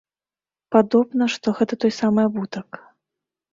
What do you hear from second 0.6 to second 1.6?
Падобна, што